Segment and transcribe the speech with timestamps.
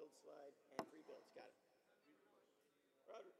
[0.00, 1.20] build slide, and.
[1.36, 1.52] Got it.
[3.04, 3.36] Roger.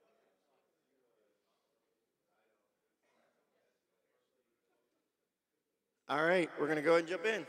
[6.11, 7.47] All right, we're going to go ahead and jump in.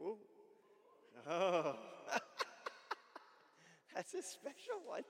[0.00, 0.16] Ooh.
[1.28, 1.76] Oh.
[3.94, 5.02] That's a special one.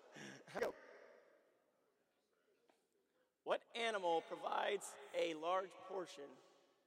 [3.45, 4.85] What animal provides
[5.19, 6.29] a large portion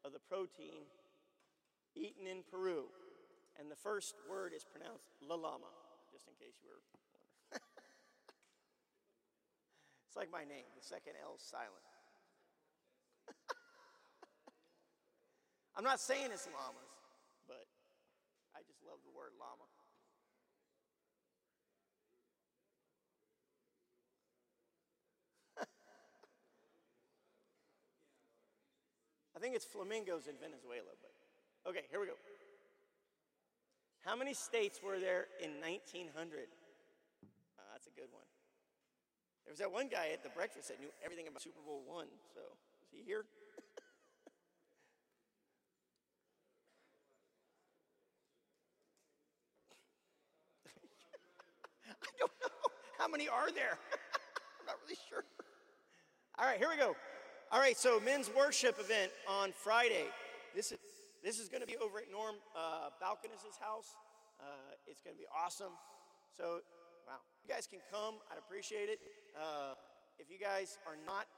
[0.05, 0.85] of the protein
[1.95, 2.83] eaten in Peru?
[3.59, 5.69] And the first word is pronounced la llama,
[6.23, 7.27] just in case you were wondering.
[10.07, 11.83] it's like my name, the second L silent.
[15.75, 16.95] I'm not saying it's llamas,
[17.47, 17.67] but
[18.55, 19.67] I just love the word llama.
[29.35, 31.11] I think it's flamingos in Venezuela, but
[31.67, 32.15] okay, here we go.
[34.05, 36.11] How many states were there in 1900?
[36.11, 38.27] Uh, that's a good one.
[39.45, 42.07] There was that one guy at the breakfast that knew everything about Super Bowl one.
[42.33, 42.41] So
[42.83, 43.23] is he here?
[51.87, 52.49] I don't know.
[52.99, 53.79] How many are there?
[54.59, 55.23] I'm not really sure.
[56.37, 56.93] All right, here we go.
[57.53, 60.07] All right, so men's worship event on Friday.
[60.53, 60.79] This is
[61.23, 62.91] this is going to be over at Norm uh,
[63.63, 63.95] house.
[64.43, 65.71] Uh, it's going to be awesome.
[66.35, 66.59] So,
[67.07, 68.19] wow, you guys can come.
[68.27, 68.99] I'd appreciate it.
[69.31, 69.79] Uh,
[70.19, 71.31] if you guys are not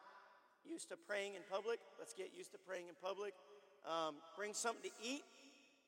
[0.66, 3.38] used to praying in public, let's get used to praying in public.
[3.86, 5.22] Um, bring something to eat.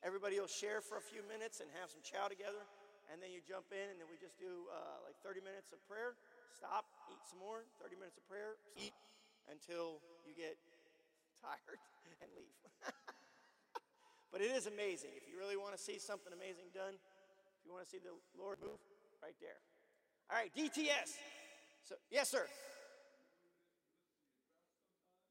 [0.06, 2.62] Everybody will share for a few minutes and have some chow together.
[3.10, 5.82] And then you jump in, and then we just do uh, like 30 minutes of
[5.90, 6.14] prayer.
[6.54, 7.66] Stop, eat some more.
[7.82, 8.54] 30 minutes of prayer.
[8.78, 8.94] Eat
[9.50, 10.54] until you get
[11.42, 11.82] tired
[12.22, 12.54] and leave.
[14.32, 15.10] but it is amazing.
[15.16, 18.12] If you really want to see something amazing done, if you want to see the
[18.36, 18.80] Lord move,
[19.22, 19.58] right there.
[20.30, 21.16] All right, DTS.
[21.82, 22.46] So, yes, sir.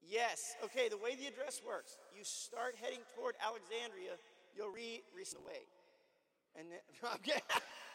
[0.02, 0.56] Yes.
[0.64, 4.16] Okay, the way the address works, you start heading toward Alexandria,
[4.56, 5.68] you'll read the way.
[6.58, 6.82] And then,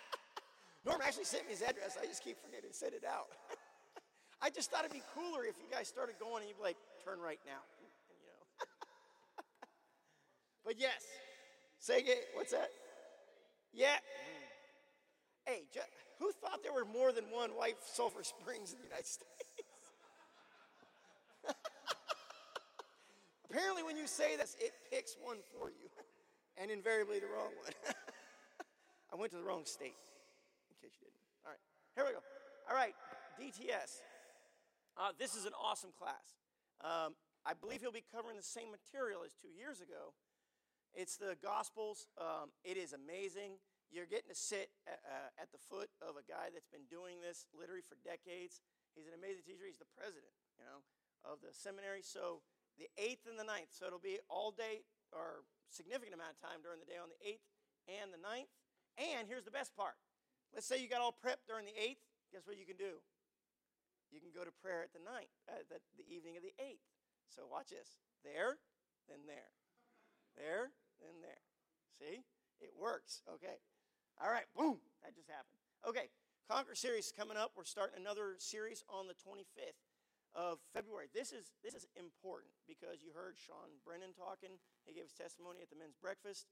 [0.84, 1.96] Norm actually sent me his address.
[2.00, 3.32] I just keep forgetting to send it out.
[4.42, 6.78] I just thought it'd be cooler if you guys started going and you'd be like,
[7.02, 7.62] turn right now.
[7.78, 8.38] And, you know.
[10.78, 11.04] Yes,
[11.78, 12.28] say it.
[12.34, 12.70] What's that?
[13.72, 13.96] Yeah.
[15.46, 15.62] Hey,
[16.18, 19.28] who thought there were more than one white sulfur springs in the United States?
[23.50, 25.90] Apparently, when you say this, it picks one for you,
[26.56, 27.72] and invariably the wrong one.
[29.12, 29.98] I went to the wrong state,
[30.70, 31.20] in case you didn't.
[31.44, 31.60] All right,
[31.96, 32.22] here we go.
[32.70, 32.94] All right,
[33.40, 34.00] DTS.
[34.96, 36.38] Uh, this is an awesome class.
[36.80, 40.14] Um, I believe he'll be covering the same material as two years ago.
[40.92, 42.08] It's the Gospels.
[42.20, 43.58] Um, it is amazing.
[43.92, 47.20] You're getting to sit at, uh, at the foot of a guy that's been doing
[47.20, 48.64] this literally for decades.
[48.96, 49.68] He's an amazing teacher.
[49.68, 50.84] He's the president, you know,
[51.24, 52.04] of the seminary.
[52.04, 52.44] So
[52.80, 53.72] the 8th and the 9th.
[53.72, 57.20] So it'll be all day or significant amount of time during the day on the
[57.20, 57.44] 8th
[57.88, 58.52] and the 9th.
[59.00, 59.96] And here's the best part.
[60.52, 62.04] Let's say you got all prepped during the 8th.
[62.32, 63.00] Guess what you can do?
[64.12, 66.84] you can go to prayer at the night, uh, the, the evening of the 8th.
[67.32, 67.96] So watch this.
[68.20, 68.60] There,
[69.08, 69.56] then there.
[70.36, 71.42] There, then there.
[71.98, 72.22] See?
[72.62, 73.22] It works.
[73.26, 73.58] Okay.
[74.22, 74.78] All right, boom.
[75.02, 75.58] That just happened.
[75.82, 76.08] Okay.
[76.46, 77.52] Conquer series coming up.
[77.58, 79.78] We're starting another series on the 25th
[80.34, 81.06] of February.
[81.12, 84.58] This is this is important because you heard Sean Brennan talking.
[84.84, 86.48] He gave his testimony at the men's breakfast.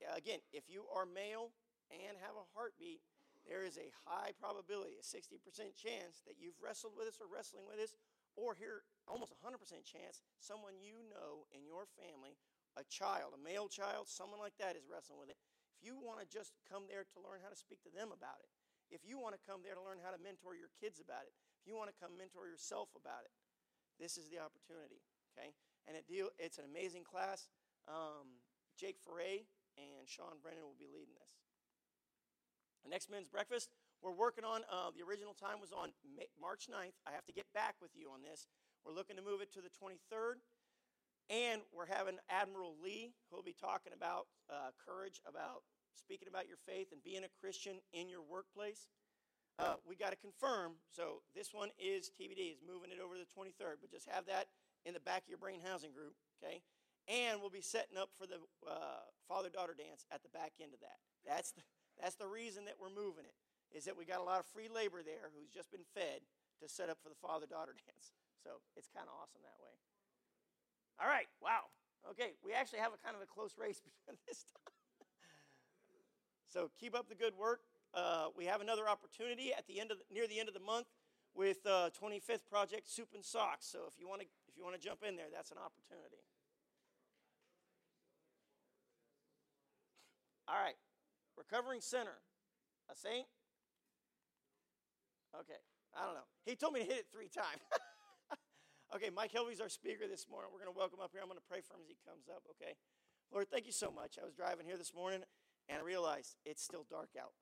[0.00, 1.52] Uh, again, if you are male
[1.92, 3.04] and have a heartbeat,
[3.44, 5.40] there is a high probability, a 60%
[5.76, 7.96] chance that you've wrestled with us or wrestling with us,
[8.36, 12.36] or here, almost 100% chance, someone you know in your family,
[12.76, 15.38] a child, a male child, someone like that is wrestling with it.
[15.74, 18.38] If you want to just come there to learn how to speak to them about
[18.44, 18.50] it,
[18.90, 21.34] if you want to come there to learn how to mentor your kids about it,
[21.62, 23.32] if you want to come mentor yourself about it,
[24.02, 25.00] this is the opportunity,
[25.32, 25.54] okay?
[25.86, 27.48] And it deal, it's an amazing class.
[27.86, 28.42] Um,
[28.74, 29.46] Jake Foray
[29.78, 31.38] and Sean Brennan will be leading this.
[32.82, 33.70] The next men's breakfast,
[34.00, 36.96] we're working on, uh, the original time was on May, March 9th.
[37.04, 38.48] I have to get back with you on this.
[38.84, 40.40] We're looking to move it to the 23rd.
[41.30, 45.62] And we're having Admiral Lee, who'll be talking about uh, courage, about
[45.94, 48.90] speaking about your faith and being a Christian in your workplace.
[49.54, 50.74] Uh, we got to confirm.
[50.90, 54.26] So this one is TBD, is moving it over to the 23rd, but just have
[54.26, 54.50] that
[54.82, 56.66] in the back of your brain housing group, okay?
[57.06, 60.74] And we'll be setting up for the uh, father daughter dance at the back end
[60.74, 60.98] of that.
[61.22, 61.62] That's the,
[62.00, 63.36] that's the reason that we're moving it,
[63.70, 66.26] is that we got a lot of free labor there who's just been fed
[66.58, 68.16] to set up for the father daughter dance.
[68.42, 69.78] So it's kind of awesome that way.
[70.98, 71.68] All right, wow.
[72.10, 73.80] Okay, we actually have a kind of a close race
[74.26, 74.72] this time.
[76.48, 77.60] so keep up the good work.
[77.94, 80.60] uh, we have another opportunity at the end of the, near the end of the
[80.60, 80.86] month
[81.34, 83.66] with uh, 25th Project Soup and Socks.
[83.66, 86.24] So if you want to if you want to jump in there, that's an opportunity.
[90.48, 90.74] All right,
[91.36, 92.18] recovering sinner,
[92.90, 93.26] a saint.
[95.38, 95.60] Okay,
[95.96, 96.26] I don't know.
[96.44, 97.62] He told me to hit it three times.
[98.94, 100.50] okay, Mike Helvey's our speaker this morning.
[100.50, 101.22] We're going to welcome up here.
[101.22, 102.42] I'm going to pray for him as he comes up.
[102.58, 102.74] Okay,
[103.30, 104.18] Lord, thank you so much.
[104.18, 105.22] I was driving here this morning
[105.70, 107.34] and I realized it's still dark out.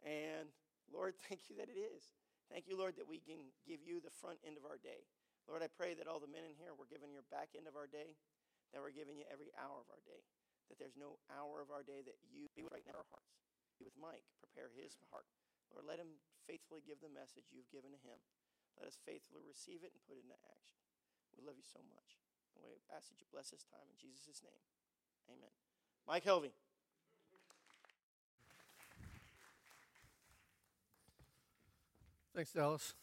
[0.00, 0.48] And
[0.88, 2.16] Lord, thank you that it is.
[2.48, 5.08] Thank you, Lord, that we can give you the front end of our day.
[5.44, 7.76] Lord, I pray that all the men in here, we're giving your back end of
[7.76, 8.16] our day,
[8.72, 10.24] that we're giving you every hour of our day,
[10.72, 13.36] that there's no hour of our day that you be right now our hearts.
[13.76, 15.28] Be with Mike, prepare his heart.
[15.68, 16.16] Lord, let him
[16.48, 18.20] faithfully give the message you've given to him.
[18.80, 20.83] Let us faithfully receive it and put it into action.
[21.38, 22.18] We love you so much.
[22.56, 24.62] And we ask that you bless this time in Jesus' name.
[25.28, 25.52] Amen.
[26.06, 26.54] Mike Helvey.
[32.34, 32.94] Thanks, Dallas.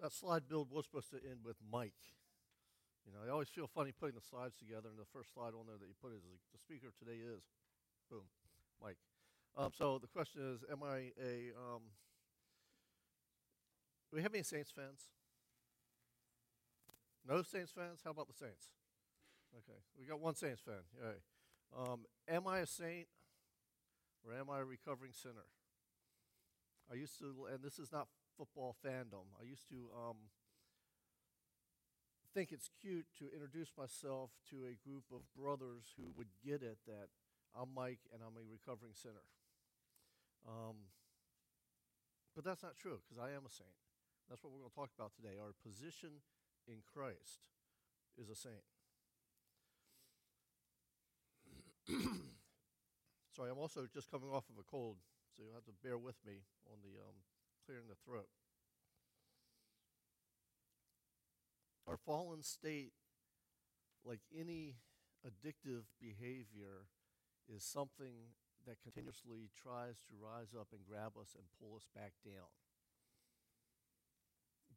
[0.00, 1.98] That slide build was supposed to end with Mike.
[3.04, 5.66] You know, I always feel funny putting the slides together, and the first slide on
[5.66, 7.42] there that you put is the speaker today is,
[8.08, 8.22] boom,
[8.80, 8.98] Mike.
[9.56, 11.50] Um, so the question is, am I a?
[11.58, 11.82] Um,
[14.10, 15.10] do we have any Saints fans?
[17.26, 18.00] No Saints fans?
[18.04, 18.70] How about the Saints?
[19.56, 20.82] Okay, we got one Saints fan.
[20.96, 21.20] Yay.
[21.76, 23.06] Um, am I a saint,
[24.24, 25.46] or am I a recovering sinner?
[26.90, 29.30] I used to, and this is not football fandom.
[29.40, 30.16] I used to um,
[32.34, 36.78] think it's cute to introduce myself to a group of brothers who would get it
[36.86, 37.10] that
[37.54, 39.26] I'm Mike and I'm a recovering sinner.
[40.46, 40.90] Um,
[42.34, 43.74] but that's not true because I am a saint.
[44.30, 45.38] That's what we're going to talk about today.
[45.38, 46.22] Our position
[46.68, 47.40] in Christ
[48.18, 48.64] is a saint.
[53.36, 54.96] Sorry, I'm also just coming off of a cold,
[55.36, 57.14] so you'll have to bear with me on the um,
[57.64, 58.28] clearing the throat.
[61.86, 62.92] Our fallen state,
[64.04, 64.76] like any
[65.26, 66.86] addictive behavior,
[67.48, 68.34] is something
[68.66, 72.50] that continuously tries to rise up and grab us and pull us back down.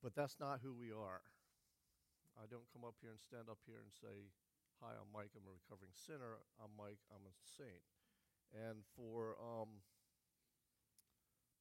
[0.02, 1.22] But that's not who we are.
[2.44, 4.28] I don't come up here and stand up here and say,
[4.84, 6.44] Hi, I'm Mike, I'm a recovering sinner.
[6.60, 7.88] I'm Mike, I'm a saint.
[8.52, 9.80] And for um,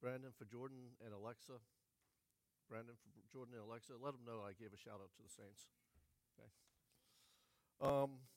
[0.03, 1.55] Brandon, for Jordan and Alexa,
[2.67, 5.31] Brandon, for Jordan and Alexa, let them know I gave a shout out to the
[5.31, 5.71] saints.
[6.35, 6.51] Okay.
[7.79, 8.27] Um,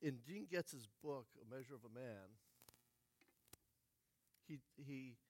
[0.00, 2.40] in Gene Getz's book, A Measure of a Man,
[4.48, 5.20] he, he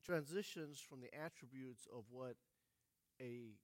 [0.00, 2.40] transitions from the attributes of what
[3.20, 3.60] a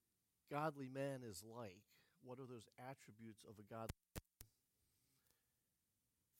[0.52, 1.88] godly man is like.
[2.20, 4.20] What are those attributes of a godly man?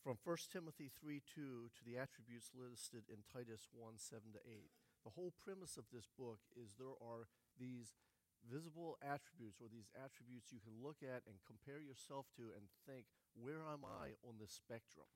[0.05, 4.69] From 1 Timothy 3 2 to the attributes listed in Titus 1 7 to 8.
[5.09, 7.97] The whole premise of this book is there are these
[8.45, 13.09] visible attributes or these attributes you can look at and compare yourself to and think,
[13.33, 15.09] where am I on this spectrum?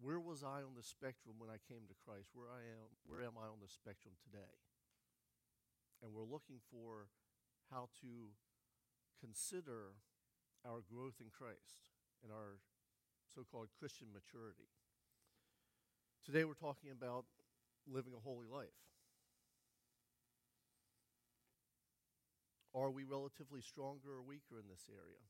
[0.00, 2.32] Where was I on the spectrum when I came to Christ?
[2.32, 4.56] Where I am where am I on the spectrum today?
[6.00, 7.12] And we're looking for
[7.70, 8.34] how to
[9.22, 9.94] consider
[10.66, 12.58] our growth in Christ and our
[13.30, 14.68] so-called Christian maturity.
[16.26, 17.24] Today we're talking about
[17.86, 18.74] living a holy life.
[22.74, 25.22] Are we relatively stronger or weaker in this area?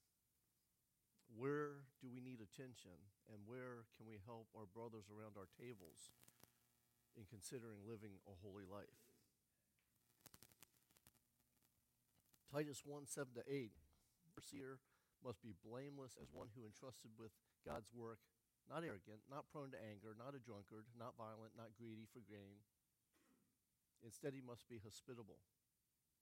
[1.30, 2.96] Where do we need attention,
[3.30, 6.10] and where can we help our brothers around our tables
[7.16, 9.09] in considering living a holy life?
[12.50, 13.70] Titus 1 7 to 8.
[14.26, 14.82] Overseer
[15.22, 17.30] must be blameless as one who entrusted with
[17.62, 18.18] God's work,
[18.66, 22.66] not arrogant, not prone to anger, not a drunkard, not violent, not greedy for gain.
[24.02, 25.38] Instead, he must be hospitable,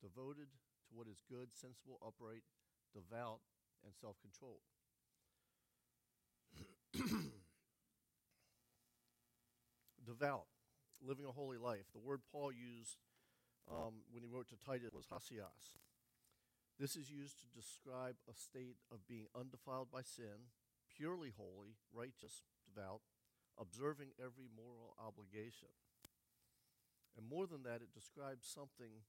[0.04, 0.52] devoted
[0.90, 2.44] to what is good, sensible, upright,
[2.92, 3.40] devout,
[3.80, 4.66] and self controlled.
[10.04, 10.47] devout,
[11.00, 11.88] living a holy life.
[11.94, 13.00] The word Paul used
[13.70, 15.78] um, when he wrote to Titus was hosios.
[16.78, 20.54] This is used to describe a state of being undefiled by sin,
[20.94, 23.02] purely holy, righteous, devout,
[23.58, 25.75] observing every moral obligation.
[27.18, 29.02] And more than that, it describes something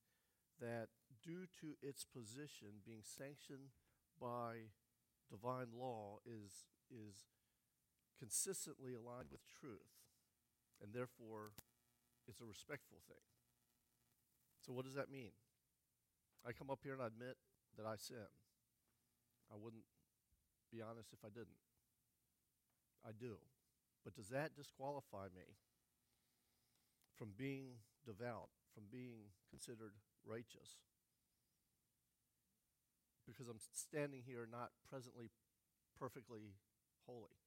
[0.60, 0.90] that,
[1.22, 3.70] due to its position being sanctioned
[4.20, 4.74] by
[5.30, 7.30] divine law, is, is
[8.18, 9.94] consistently aligned with truth,
[10.82, 11.54] and therefore
[12.28, 13.22] it's a respectful thing.
[14.66, 15.32] So, what does that mean?
[16.46, 17.38] I come up here and I admit
[17.80, 18.28] that I sin.
[19.48, 19.88] I wouldn't
[20.68, 21.64] be honest if I didn't.
[23.08, 23.40] I do.
[24.04, 25.56] But does that disqualify me
[27.16, 29.96] from being devout, from being considered
[30.28, 30.84] righteous?
[33.26, 35.32] Because I'm standing here not presently
[35.98, 36.60] perfectly
[37.08, 37.40] holy.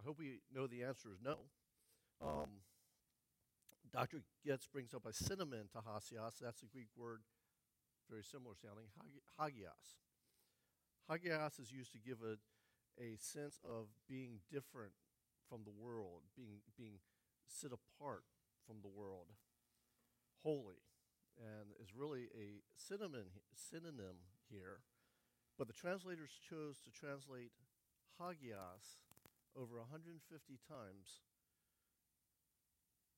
[0.00, 1.38] I hope we know the answer is no.
[2.20, 2.62] Um,
[3.92, 4.22] Dr.
[4.44, 6.38] Getz brings up a synonym to hosios.
[6.40, 7.20] That's a Greek word,
[8.10, 8.86] very similar sounding,
[9.38, 9.96] hagios.
[11.08, 12.36] Hagios is used to give a,
[13.02, 14.92] a sense of being different
[15.48, 17.00] from the world, being, being
[17.46, 18.24] set apart
[18.66, 19.32] from the world,
[20.44, 20.84] holy,
[21.38, 24.80] and is really a synonym, synonym here.
[25.56, 27.52] But the translators chose to translate
[28.20, 29.00] hagios
[29.56, 30.20] over 150
[30.68, 31.24] times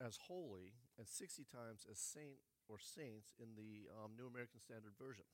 [0.00, 4.96] as holy and 60 times as saint or saints in the um, New American Standard
[4.96, 5.28] Version.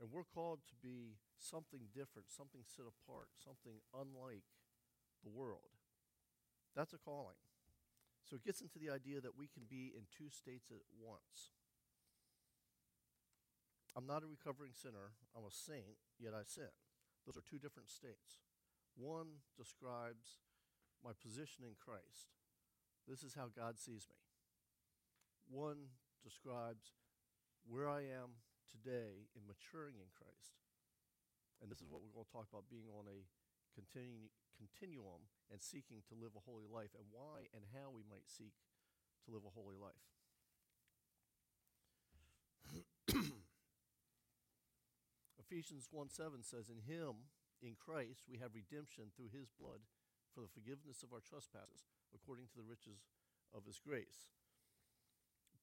[0.00, 4.46] And we're called to be something different, something set apart, something unlike
[5.24, 5.74] the world.
[6.76, 7.40] That's a calling.
[8.28, 11.54] So it gets into the idea that we can be in two states at once.
[13.96, 16.68] I'm not a recovering sinner, I'm a saint, yet I sin.
[17.24, 18.44] Those are two different states.
[18.92, 20.44] One describes
[21.00, 22.36] my position in Christ.
[23.06, 24.18] This is how God sees me.
[25.46, 25.94] One
[26.26, 26.90] describes
[27.62, 30.58] where I am today in maturing in Christ.
[31.62, 33.24] And this is what we're going to talk about being on a
[33.78, 38.26] continu- continuum and seeking to live a holy life and why and how we might
[38.26, 38.58] seek
[39.24, 40.02] to live a holy life.
[45.38, 47.30] Ephesians 1 7 says, In him,
[47.62, 49.86] in Christ, we have redemption through his blood
[50.34, 53.08] for the forgiveness of our trespasses, according to the riches
[53.54, 54.30] of his grace.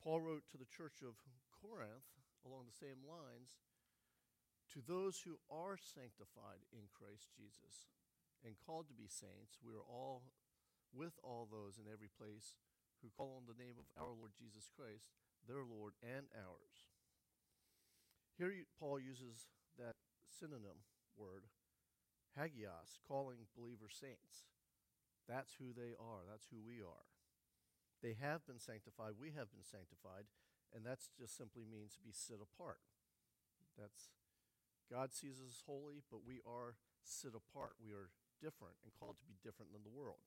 [0.03, 1.15] Paul wrote to the church of
[1.55, 2.11] Corinth
[2.43, 3.63] along the same lines
[4.71, 7.93] to those who are sanctified in Christ Jesus
[8.43, 10.27] and called to be saints, we are all
[10.91, 12.59] with all those in every place
[12.99, 15.15] who call on the name of our Lord Jesus Christ,
[15.47, 16.91] their Lord and ours.
[18.35, 19.47] Here Paul uses
[19.77, 19.95] that
[20.27, 20.83] synonym
[21.15, 21.47] word,
[22.35, 24.49] hagios, calling believers saints.
[25.27, 26.27] That's who they are.
[26.27, 27.07] That's who we are.
[28.03, 29.15] They have been sanctified.
[29.15, 30.27] We have been sanctified.
[30.75, 32.81] And that just simply means to be set apart.
[33.77, 34.11] That's
[34.91, 37.79] God sees us as holy, but we are set apart.
[37.79, 38.11] We are
[38.43, 40.21] different and called to be different than the world.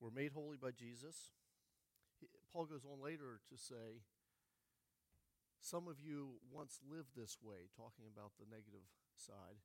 [0.00, 1.36] We're made holy by Jesus.
[2.52, 4.04] Paul goes on later to say,
[5.60, 9.60] Some of you once lived this way, talking about the negative side,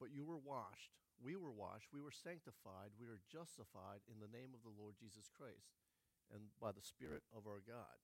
[0.00, 0.92] but you were washed.
[1.22, 1.88] We were washed.
[1.92, 2.92] We were sanctified.
[3.00, 5.80] We were justified in the name of the Lord Jesus Christ
[6.28, 7.96] and by the Spirit of our God.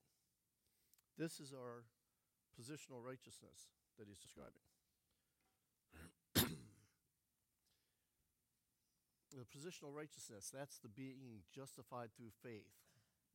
[1.21, 1.85] This is our
[2.57, 3.69] positional righteousness
[4.01, 4.65] that he's describing.
[9.37, 12.73] the positional righteousness, that's the being justified through faith.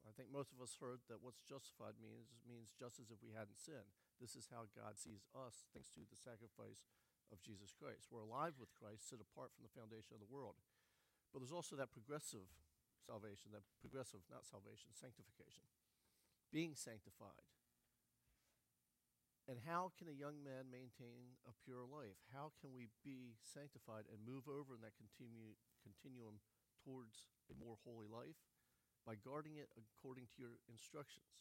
[0.07, 3.35] I think most of us heard that what's justified means means just as if we
[3.35, 3.91] hadn't sinned.
[4.23, 6.87] This is how God sees us thanks to the sacrifice
[7.29, 8.07] of Jesus Christ.
[8.09, 10.59] We're alive with Christ, set apart from the foundation of the world.
[11.31, 12.47] But there's also that progressive
[13.03, 15.67] salvation, that progressive, not salvation, sanctification.
[16.49, 17.43] Being sanctified.
[19.47, 22.19] And how can a young man maintain a pure life?
[22.35, 26.43] How can we be sanctified and move over in that continue, continuum
[26.83, 28.39] towards a more holy life?
[29.07, 31.31] by guarding it according to your instructions.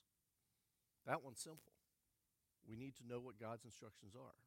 [1.02, 1.74] That one's simple.
[2.62, 4.38] We need to know what God's instructions are.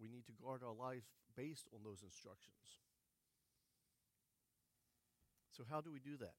[0.00, 2.82] We need to guard our lives based on those instructions.
[5.54, 6.34] So, how do we do that?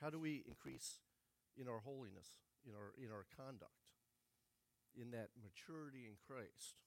[0.00, 1.04] How do we increase
[1.60, 3.92] in our holiness, in our, in our conduct,
[4.96, 6.80] in that maturity in Christ,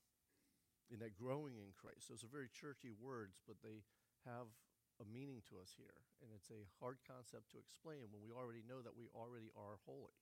[0.90, 2.10] in that growing in Christ?
[2.10, 3.86] Those are very churchy words, but they
[4.26, 4.50] have
[4.98, 8.66] a meaning to us here, and it's a hard concept to explain when we already
[8.66, 10.18] know that we already are holy.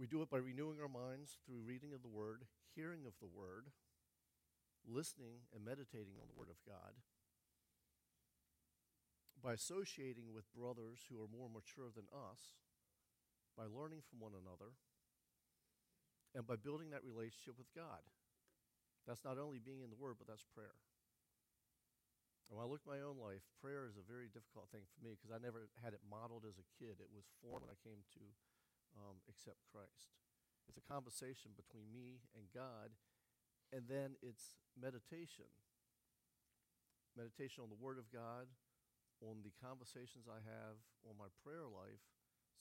[0.00, 3.28] We do it by renewing our minds through reading of the Word, hearing of the
[3.28, 3.68] Word,
[4.88, 6.96] listening and meditating on the Word of God,
[9.44, 12.56] by associating with brothers who are more mature than us,
[13.60, 14.72] by learning from one another,
[16.32, 18.00] and by building that relationship with God.
[19.04, 20.80] That's not only being in the Word, but that's prayer.
[22.48, 25.04] And when I look at my own life, prayer is a very difficult thing for
[25.04, 27.04] me because I never had it modeled as a kid.
[27.04, 28.24] It was formed when I came to
[28.96, 30.14] um, accept Christ.
[30.70, 32.94] It's a conversation between me and God,
[33.74, 35.50] and then it's meditation.
[37.18, 38.46] Meditation on the Word of God,
[39.18, 42.06] on the conversations I have, on my prayer life,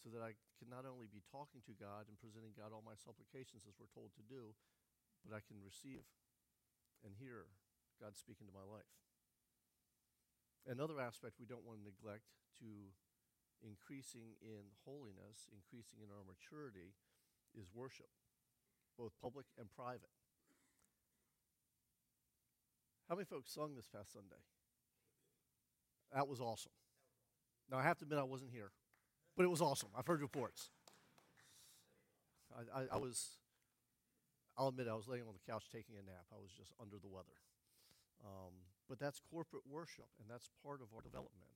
[0.02, 2.98] so that I can not only be talking to God and presenting God all my
[2.98, 4.58] supplications as we're told to do,
[5.22, 6.08] but I can receive
[7.04, 7.52] and hear
[8.00, 8.90] God speaking to my life.
[10.68, 12.32] Another aspect we don't want to neglect
[12.64, 12.92] to
[13.66, 16.96] increasing in holiness, increasing in our maturity,
[17.58, 18.10] is worship,
[18.98, 20.14] both public and private.
[23.08, 24.44] How many folks sung this past Sunday?
[26.14, 26.72] That was awesome.
[27.70, 28.72] Now, I have to admit, I wasn't here,
[29.36, 29.90] but it was awesome.
[29.98, 30.70] I've heard reports.
[32.54, 33.38] I, I, I was,
[34.58, 36.26] I'll admit, I was laying on the couch taking a nap.
[36.34, 37.38] I was just under the weather.
[38.26, 38.54] Um,
[38.88, 41.50] but that's corporate worship, and that's part of our development.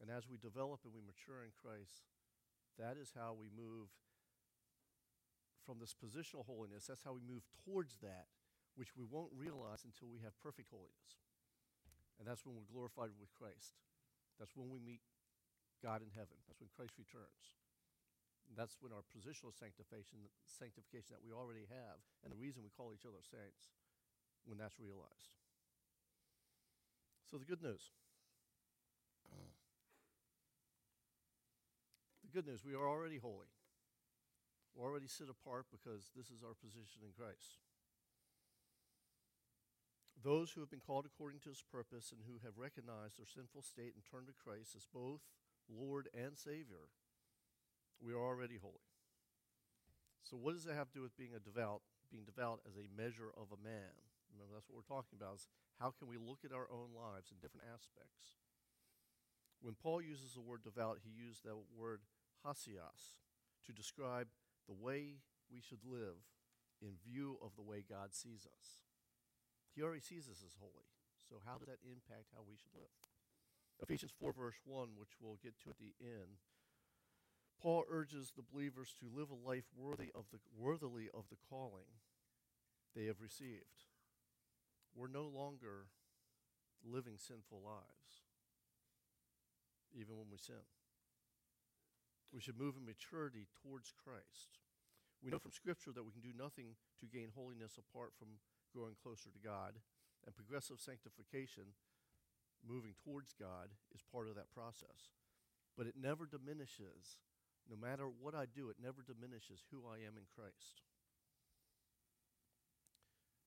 [0.00, 2.08] And as we develop and we mature in Christ,
[2.80, 3.92] that is how we move
[5.62, 6.90] from this positional holiness.
[6.90, 8.26] That's how we move towards that,
[8.74, 11.22] which we won't realize until we have perfect holiness.
[12.18, 13.78] And that's when we're glorified with Christ.
[14.42, 15.02] That's when we meet
[15.82, 16.34] God in heaven.
[16.46, 17.58] That's when Christ returns.
[18.50, 22.74] And that's when our positional sanctification, sanctification that we already have, and the reason we
[22.74, 23.70] call each other saints,
[24.44, 25.30] when that's realized.
[27.30, 27.94] So the good news.
[32.32, 33.52] Good news, we are already holy.
[34.72, 37.60] We already sit apart because this is our position in Christ.
[40.16, 43.60] Those who have been called according to his purpose and who have recognized their sinful
[43.60, 45.20] state and turned to Christ as both
[45.68, 46.88] Lord and Savior,
[48.00, 48.88] we are already holy.
[50.24, 52.88] So, what does that have to do with being a devout, being devout as a
[52.88, 53.92] measure of a man?
[54.32, 55.36] Remember, that's what we're talking about.
[55.36, 58.40] Is how can we look at our own lives in different aspects?
[59.60, 62.00] When Paul uses the word devout, he used that word
[62.44, 63.18] hosios
[63.66, 64.28] to describe
[64.66, 66.22] the way we should live
[66.80, 68.82] in view of the way God sees us.
[69.74, 70.90] He already sees us as holy.
[71.28, 72.92] So, how does that impact how we should live?
[73.80, 76.42] Ephesians 4, verse 1, which we'll get to at the end,
[77.60, 82.02] Paul urges the believers to live a life worthy of the, worthily of the calling
[82.94, 83.86] they have received.
[84.94, 85.86] We're no longer
[86.84, 88.26] living sinful lives,
[89.94, 90.66] even when we sin.
[92.32, 94.58] We should move in maturity towards Christ.
[95.22, 98.40] We know from Scripture that we can do nothing to gain holiness apart from
[98.72, 99.78] growing closer to God,
[100.24, 101.76] and progressive sanctification,
[102.64, 105.12] moving towards God, is part of that process.
[105.76, 107.20] But it never diminishes,
[107.68, 110.82] no matter what I do, it never diminishes who I am in Christ.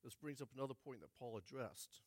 [0.03, 2.05] This brings up another point that Paul addressed.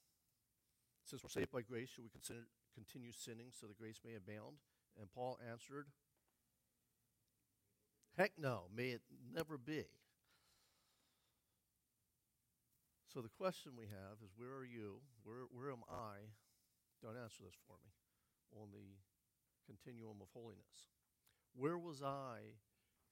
[1.03, 4.63] Since we're saved by grace, should we continue sinning so that grace may abound?
[4.95, 5.91] And Paul answered,
[8.19, 9.03] Heck no, may it
[9.33, 9.87] never be.
[13.07, 14.99] So the question we have is where are you?
[15.23, 16.35] Where, where am I?
[17.01, 17.95] Don't answer this for me.
[18.59, 18.99] On the
[19.71, 20.91] continuum of holiness.
[21.55, 22.59] Where was I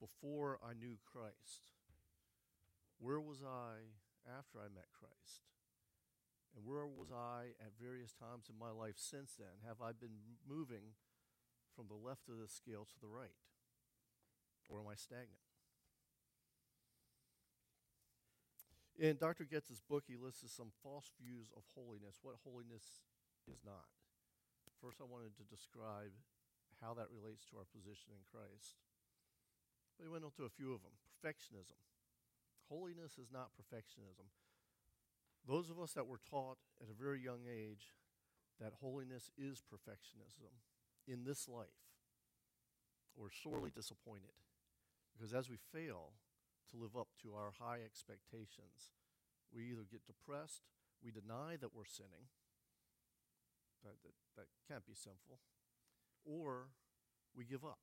[0.02, 1.70] before I knew Christ?
[2.98, 3.94] Where was I
[4.26, 5.46] after I met Christ?
[6.56, 9.62] And where was I at various times in my life since then?
[9.62, 10.98] Have I been moving
[11.76, 13.38] from the left of the scale to the right?
[14.68, 15.42] Or am I stagnant?
[18.98, 19.44] In Dr.
[19.44, 23.04] Getz's book, he lists some false views of holiness, what holiness
[23.44, 23.92] is not.
[24.80, 26.12] First, I wanted to describe
[26.80, 28.80] how that relates to our position in Christ.
[30.00, 30.92] He went into a few of them.
[31.08, 31.80] Perfectionism.
[32.68, 34.28] Holiness is not perfectionism.
[35.48, 37.94] Those of us that were taught at a very young age
[38.60, 40.52] that holiness is perfectionism
[41.06, 41.80] in this life,
[43.16, 44.34] we're sorely disappointed.
[45.16, 46.12] Because as we fail
[46.70, 48.92] to live up to our high expectations,
[49.48, 50.68] we either get depressed,
[51.00, 52.28] we deny that we're sinning,
[53.80, 55.40] that, that, that can't be sinful,
[56.24, 56.68] or
[57.32, 57.80] we give up.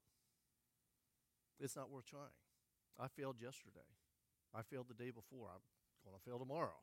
[1.59, 2.37] It's not worth trying.
[2.99, 3.89] I failed yesterday.
[4.53, 5.49] I failed the day before.
[5.49, 5.65] I'm
[6.05, 6.77] going to fail tomorrow.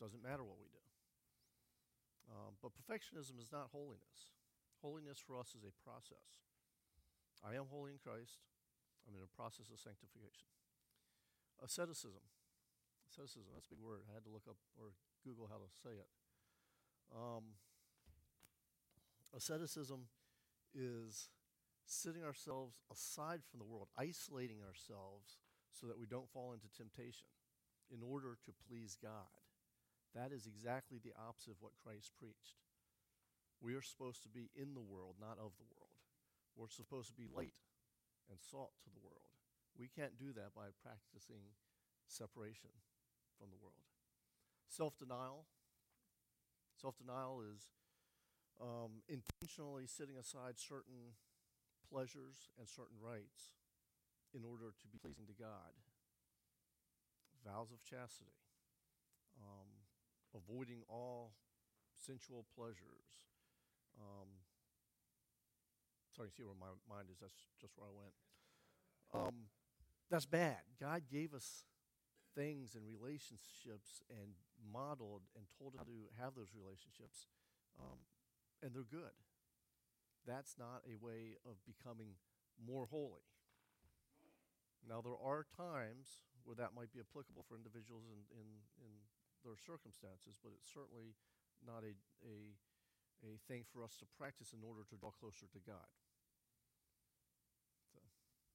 [0.00, 0.84] Doesn't matter what we do.
[2.28, 4.32] Um, but perfectionism is not holiness.
[4.82, 6.44] Holiness for us is a process.
[7.44, 8.40] I am holy in Christ.
[9.04, 10.48] I'm in a process of sanctification.
[11.60, 12.24] Asceticism.
[13.08, 14.02] Asceticism, that's a big word.
[14.08, 16.10] I had to look up or Google how to say it.
[17.12, 17.56] Um,
[19.36, 20.08] asceticism
[20.74, 21.28] is
[21.86, 25.38] sitting ourselves aside from the world, isolating ourselves
[25.70, 27.28] so that we don't fall into temptation
[27.92, 29.30] in order to please God.
[30.14, 32.56] That is exactly the opposite of what Christ preached.
[33.60, 35.98] We are supposed to be in the world, not of the world.
[36.56, 37.54] We're supposed to be light
[38.30, 39.30] and salt to the world.
[39.76, 41.56] We can't do that by practicing
[42.06, 42.70] separation
[43.38, 43.84] from the world.
[44.68, 45.46] Self denial.
[46.76, 47.72] Self denial is
[48.60, 51.16] um, intentionally setting aside certain
[51.90, 53.54] pleasures and certain rights
[54.34, 55.74] in order to be pleasing to God.
[57.44, 58.34] vows of chastity,
[59.38, 59.68] um,
[60.34, 61.34] avoiding all
[61.94, 63.22] sensual pleasures.
[64.00, 64.43] Um,
[66.14, 67.18] sorry, see where my mind is.
[67.18, 68.14] That's just where I went.
[69.14, 69.50] Um,
[70.10, 70.62] that's bad.
[70.80, 71.66] God gave us
[72.34, 77.26] things and relationships and modeled and told us to have those relationships,
[77.78, 77.98] um,
[78.62, 79.14] and they're good.
[80.26, 82.16] That's not a way of becoming
[82.58, 83.26] more holy.
[84.84, 88.46] Now, there are times where that might be applicable for individuals in, in,
[88.84, 88.92] in
[89.40, 91.16] their circumstances, but it's certainly
[91.64, 92.52] not a, a,
[93.22, 95.88] a thing for us to practice in order to draw closer to God.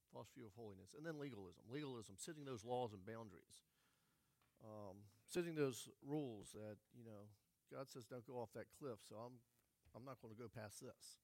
[0.10, 0.98] False view of holiness.
[0.98, 1.62] And then legalism.
[1.70, 3.62] Legalism, setting those laws and boundaries,
[4.66, 7.30] um, setting those rules that, you know,
[7.70, 9.38] God says don't go off that cliff, so I'm,
[9.94, 11.22] I'm not going to go past this.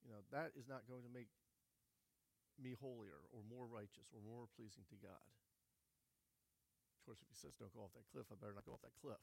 [0.00, 1.28] You know, that is not going to make
[2.56, 5.28] me holier or more righteous or more pleasing to God.
[6.96, 8.82] Of course, if he says don't go off that cliff, I better not go off
[8.82, 9.20] that cliff.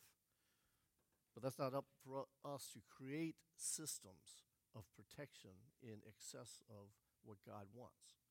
[1.33, 6.93] But that's not up for us to create systems of protection in excess of
[7.25, 8.21] what God wants.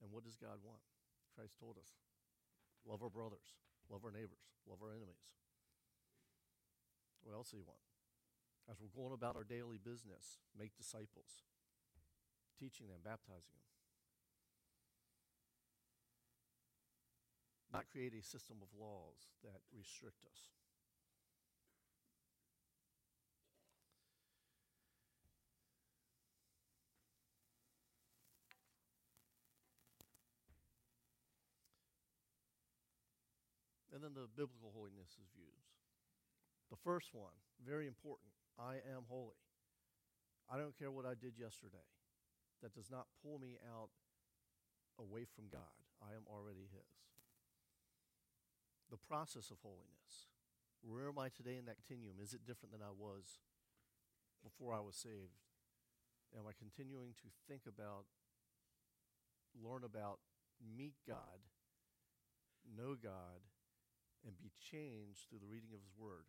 [0.00, 0.80] And what does God want?
[1.36, 2.00] Christ told us
[2.88, 3.60] love our brothers,
[3.90, 5.24] love our neighbors, love our enemies.
[7.24, 7.80] What else do you want?
[8.68, 11.44] As we're going about our daily business, make disciples,
[12.56, 13.68] teaching them, baptizing them.
[17.72, 20.54] Not create a system of laws that restrict us.
[34.14, 35.66] Then the biblical holiness is views.
[36.70, 37.34] The first one,
[37.66, 39.42] very important I am holy.
[40.46, 41.90] I don't care what I did yesterday.
[42.62, 43.90] That does not pull me out
[44.98, 45.74] away from God.
[45.98, 46.94] I am already His.
[48.90, 50.30] The process of holiness.
[50.82, 52.22] Where am I today in that continuum?
[52.22, 53.40] Is it different than I was
[54.44, 55.42] before I was saved?
[56.36, 58.04] Am I continuing to think about,
[59.56, 60.20] learn about,
[60.60, 61.42] meet God,
[62.76, 63.42] know God,
[64.24, 66.26] and be changed through the reading of His Word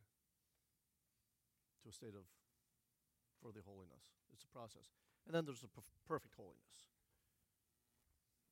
[1.84, 2.27] to a state of
[3.39, 4.03] further holiness.
[4.36, 4.91] It's a process.
[5.25, 6.91] And then there's a perf- perfect holiness.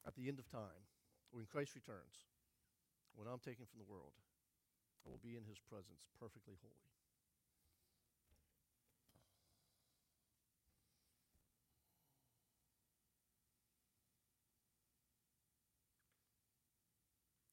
[0.07, 0.87] At the end of time,
[1.31, 2.27] when Christ returns,
[3.15, 4.15] when I'm taken from the world,
[5.05, 6.87] I will be in His presence perfectly holy.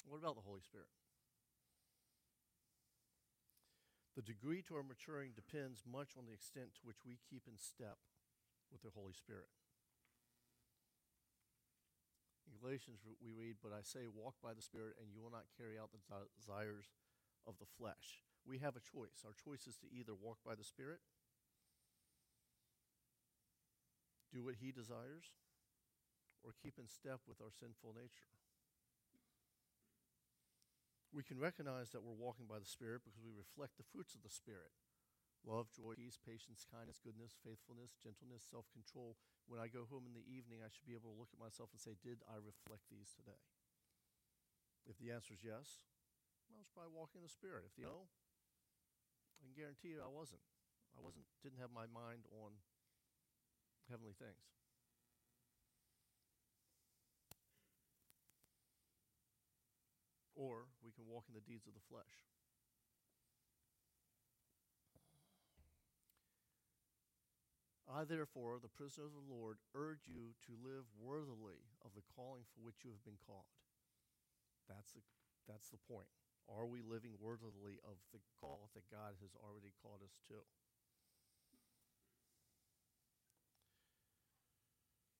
[0.07, 0.91] What about the Holy Spirit?
[4.17, 7.55] The degree to our maturing depends much on the extent to which we keep in
[7.55, 8.03] step
[8.73, 9.51] with the Holy Spirit.
[12.51, 15.47] In Galatians, we read, But I say, walk by the Spirit, and you will not
[15.55, 16.03] carry out the
[16.35, 16.91] desires
[17.47, 18.27] of the flesh.
[18.43, 19.23] We have a choice.
[19.23, 20.99] Our choice is to either walk by the Spirit,
[24.35, 25.39] do what He desires,
[26.43, 28.35] or keep in step with our sinful nature
[31.11, 34.23] we can recognize that we're walking by the Spirit because we reflect the fruits of
[34.23, 34.71] the Spirit
[35.47, 39.17] love, joy, peace, patience, kindness, goodness, faithfulness, gentleness, self control.
[39.49, 41.73] When I go home in the evening, I should be able to look at myself
[41.73, 43.41] and say, Did I reflect these today?
[44.85, 45.85] If the answer is yes,
[46.53, 47.69] I was probably walking in the Spirit.
[47.69, 48.09] If the no,
[49.41, 50.45] I can guarantee you I wasn't.
[50.93, 52.59] I wasn't, didn't have my mind on
[53.87, 54.60] heavenly things.
[60.41, 62.25] Or we can walk in the deeds of the flesh.
[67.85, 72.47] I, therefore, the prisoner of the Lord, urge you to live worthily of the calling
[72.49, 73.51] for which you have been called.
[74.71, 75.03] That's the,
[75.45, 76.09] that's the point.
[76.47, 80.39] Are we living worthily of the call that God has already called us to?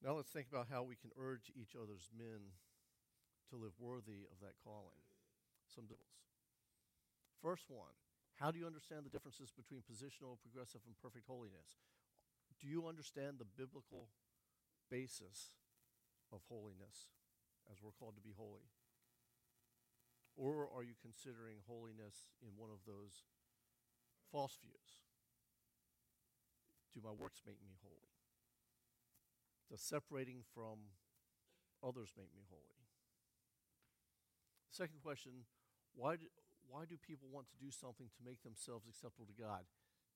[0.01, 2.55] Now let's think about how we can urge each other's men
[3.51, 5.10] to live worthy of that calling.
[5.71, 6.19] Some diddles.
[7.41, 7.95] First one,
[8.37, 11.79] how do you understand the differences between positional, progressive, and perfect holiness?
[12.61, 14.11] Do you understand the biblical
[14.91, 15.57] basis
[16.33, 17.15] of holiness
[17.71, 18.67] as we're called to be holy?
[20.37, 23.25] Or are you considering holiness in one of those
[24.33, 25.05] false views?
[26.93, 28.11] Do my works make me holy?
[29.71, 30.97] Does separating from
[31.85, 32.83] others make me holy?
[34.71, 35.47] Second question
[35.95, 36.27] why do,
[36.69, 39.67] why do people want to do something to make themselves acceptable to God?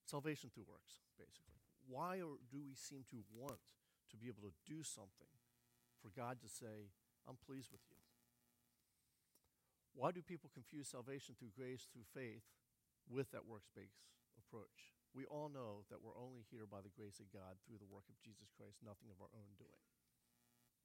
[0.05, 1.59] Salvation through works, basically.
[1.85, 3.61] Why do we seem to want
[4.11, 5.33] to be able to do something
[6.01, 6.93] for God to say,
[7.25, 7.97] I'm pleased with you?
[9.95, 12.43] Why do people confuse salvation through grace, through faith,
[13.07, 14.03] with that works based
[14.35, 14.95] approach?
[15.15, 18.03] We all know that we're only here by the grace of God through the work
[18.11, 19.83] of Jesus Christ, nothing of our own doing.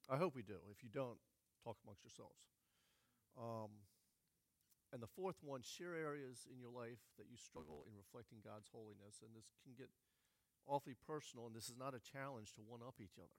[0.07, 0.63] I hope we do.
[0.71, 1.19] If you don't,
[1.67, 2.39] talk amongst yourselves.
[3.35, 3.75] Um,
[4.93, 8.69] and the fourth one, share areas in your life that you struggle in reflecting God's
[8.75, 9.23] holiness.
[9.23, 9.89] And this can get
[10.67, 13.39] awfully personal, and this is not a challenge to one up each other.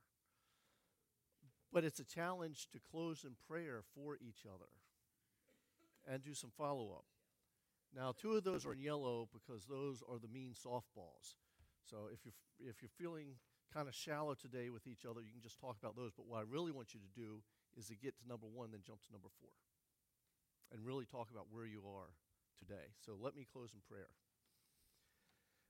[1.72, 4.72] But it's a challenge to close in prayer for each other
[6.08, 7.06] and do some follow up.
[7.96, 11.36] Now, two of those are in yellow because those are the mean softballs.
[11.84, 13.36] So if you're, if you're feeling
[13.74, 16.12] kind of shallow today with each other, you can just talk about those.
[16.16, 17.44] But what I really want you to do
[17.78, 19.52] is to get to number one, then jump to number four,
[20.72, 22.16] and really talk about where you are
[22.58, 22.96] today.
[23.04, 24.16] So let me close in prayer.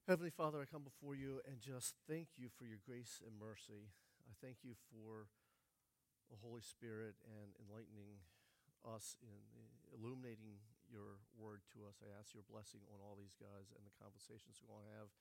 [0.07, 3.93] Heavenly Father, I come before you and just thank you for your grace and mercy.
[4.25, 5.29] I thank you for
[6.29, 8.21] the Holy Spirit and enlightening
[8.81, 9.41] us in
[9.93, 10.57] illuminating
[10.89, 12.01] your word to us.
[12.01, 15.11] I ask your blessing on all these guys and the conversations we're going to have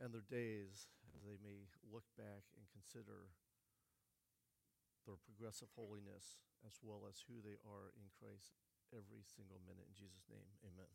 [0.00, 3.34] and their days as they may look back and consider
[5.04, 8.54] their progressive holiness as well as who they are in Christ
[8.92, 9.88] every single minute.
[9.88, 10.88] In Jesus' name, amen.